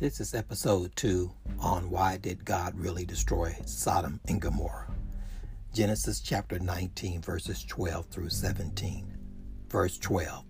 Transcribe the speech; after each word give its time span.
This 0.00 0.18
is 0.18 0.32
episode 0.32 0.96
2 0.96 1.30
on 1.58 1.90
why 1.90 2.16
did 2.16 2.46
God 2.46 2.72
really 2.74 3.04
destroy 3.04 3.54
Sodom 3.66 4.18
and 4.28 4.40
Gomorrah. 4.40 4.90
Genesis 5.74 6.20
chapter 6.20 6.58
19, 6.58 7.20
verses 7.20 7.62
12 7.64 8.06
through 8.06 8.30
17. 8.30 9.18
Verse 9.68 9.98
12 9.98 10.46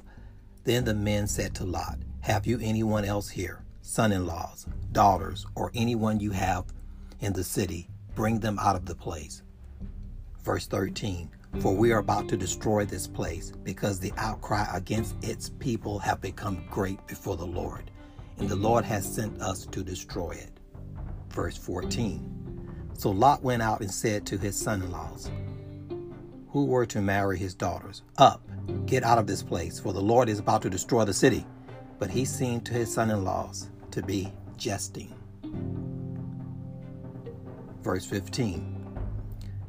Then 0.63 0.85
the 0.85 0.95
men 0.95 1.27
said 1.27 1.53
to 1.57 1.65
Lot, 1.65 1.99
Have 2.21 2.47
you 2.47 2.61
anyone 2.63 3.05
else 3.05 3.29
here, 3.29 3.65
son 3.83 4.13
in 4.13 4.25
laws, 4.25 4.69
daughters, 4.93 5.45
or 5.57 5.73
anyone 5.75 6.21
you 6.21 6.31
have 6.31 6.67
in 7.19 7.33
the 7.33 7.43
city? 7.43 7.91
Bring 8.15 8.39
them 8.39 8.57
out 8.61 8.77
of 8.77 8.87
the 8.87 8.95
place. 8.95 9.43
Verse 10.45 10.69
13 10.69 11.29
For 11.59 11.75
we 11.75 11.91
are 11.91 11.99
about 11.99 12.29
to 12.29 12.37
destroy 12.37 12.85
this 12.85 13.09
place, 13.09 13.51
because 13.65 13.99
the 13.99 14.13
outcry 14.17 14.65
against 14.73 15.17
its 15.25 15.51
people 15.59 15.99
have 15.99 16.21
become 16.21 16.69
great 16.71 17.05
before 17.09 17.37
the 17.37 17.45
Lord 17.45 17.91
and 18.41 18.49
the 18.49 18.57
Lord 18.57 18.87
has 18.87 19.05
sent 19.05 19.41
us 19.43 19.67
to 19.67 19.85
destroy 19.85 20.31
it. 20.31 20.51
Verse 21.29 21.59
14. 21.59 22.89
So 22.95 23.11
Lot 23.11 23.43
went 23.43 23.63
out 23.63 23.81
and 23.81 23.91
said 23.91 24.27
to 24.27 24.39
his 24.39 24.57
son 24.57 24.83
in 24.83 24.91
laws, 24.91 25.31
who 26.49 26.65
were 26.65 26.87
to 26.87 27.01
marry 27.01 27.39
his 27.39 27.55
daughters, 27.55 28.03
Up, 28.17 28.43
get 28.87 29.05
out 29.05 29.19
of 29.19 29.27
this 29.27 29.43
place, 29.43 29.79
for 29.79 29.93
the 29.93 30.01
Lord 30.01 30.29
is 30.29 30.39
about 30.39 30.63
to 30.63 30.71
destroy 30.71 31.05
the 31.05 31.15
city. 31.15 31.47
But 31.99 32.11
he 32.11 32.25
seemed 32.25 32.65
to 32.67 32.73
his 32.73 32.93
son 32.93 33.11
in 33.11 33.25
laws 33.25 33.69
to 33.91 34.03
be 34.03 34.33
jesting. 34.57 35.15
Verse 37.83 38.07
15. 38.07 38.77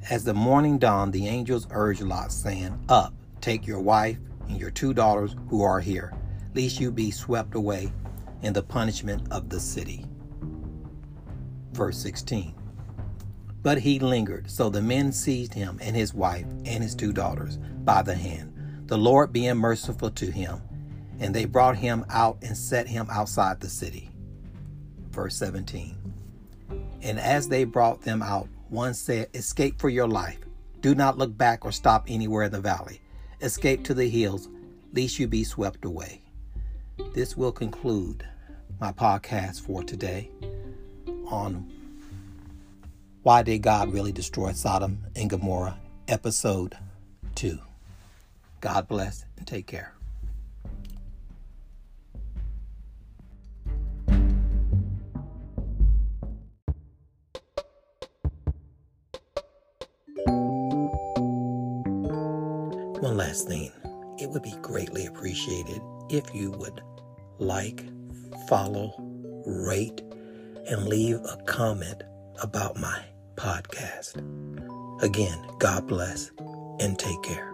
As 0.10 0.24
the 0.24 0.34
morning 0.34 0.80
dawned, 0.80 1.14
the 1.14 1.28
angels 1.28 1.68
urged 1.72 2.02
Lot, 2.02 2.32
saying, 2.32 2.84
Up, 2.90 3.14
take 3.42 3.68
your 3.68 3.82
wife 3.82 4.18
and 4.48 4.58
your 4.58 4.72
two 4.72 4.94
daughters 4.94 5.36
who 5.50 5.62
are 5.62 5.82
here, 5.82 6.14
lest 6.56 6.80
you 6.80 6.90
be 6.90 7.12
swept 7.12 7.54
away 7.54 7.92
and 8.44 8.56
the 8.56 8.64
punishment 8.64 9.28
of 9.32 9.50
the 9.50 9.60
city. 9.60 10.06
Verse 11.74 11.98
16. 11.98 12.56
But 13.64 13.80
he 13.80 14.00
lingered, 14.00 14.50
so 14.50 14.70
the 14.70 14.82
men 14.82 15.12
seized 15.12 15.54
him 15.54 15.78
and 15.82 15.96
his 15.96 16.14
wife 16.14 16.46
and 16.66 16.84
his 16.84 16.96
two 16.96 17.14
daughters 17.14 17.58
by 17.84 18.02
the 18.02 18.16
hand, 18.16 18.54
the 18.88 18.98
Lord 18.98 19.32
being 19.32 19.58
merciful 19.58 20.10
to 20.12 20.32
him, 20.32 20.62
and 21.20 21.34
they 21.34 21.46
brought 21.46 21.78
him 21.78 22.06
out 22.10 22.40
and 22.42 22.58
set 22.58 22.88
him 22.88 23.08
outside 23.12 23.60
the 23.60 23.70
city. 23.70 24.10
Verse 25.12 25.36
17. 25.36 25.96
And 27.04 27.20
as 27.20 27.48
they 27.48 27.64
brought 27.64 28.02
them 28.02 28.22
out, 28.22 28.48
one 28.70 28.94
said, 28.94 29.30
Escape 29.34 29.80
for 29.80 29.90
your 29.90 30.08
life. 30.08 30.40
Do 30.82 30.96
not 30.96 31.18
look 31.18 31.38
back 31.38 31.64
or 31.66 31.72
stop 31.72 32.06
anywhere 32.08 32.44
in 32.44 32.52
the 32.52 32.62
valley. 32.62 33.02
Escape 33.42 33.84
to 33.86 33.94
the 33.94 34.10
hills, 34.10 34.50
lest 34.94 35.20
you 35.20 35.28
be 35.28 35.44
swept 35.44 35.86
away. 35.86 36.22
This 37.14 37.36
will 37.36 37.52
conclude 37.52 38.26
my 38.80 38.94
podcast 38.94 39.60
for 39.60 39.84
today 39.84 40.32
on 41.28 41.70
Why 43.24 43.44
Did 43.44 43.64
God 43.64 43.92
Really 43.92 44.14
Destroy 44.14 44.54
Sodom 44.54 45.04
and 45.14 45.30
Gomorrah, 45.30 45.78
Episode 46.08 46.78
2. 47.36 47.60
God 48.62 48.88
bless 48.88 49.26
and 49.38 49.46
take 49.46 49.68
care. 49.68 49.94
One 63.02 63.18
last 63.18 63.50
thing. 63.50 63.70
It 64.18 64.30
would 64.30 64.44
be 64.44 64.56
greatly 64.62 65.08
appreciated 65.08 65.82
if 66.10 66.34
you 66.34 66.52
would 66.52 66.82
like, 67.42 67.84
follow, 68.48 68.94
rate, 69.46 70.02
and 70.68 70.88
leave 70.88 71.18
a 71.26 71.38
comment 71.48 72.04
about 72.42 72.78
my 72.78 73.04
podcast. 73.36 74.16
Again, 75.04 75.38
God 75.60 75.88
bless 75.88 76.32
and 76.80 76.98
take 76.98 77.22
care. 77.24 77.51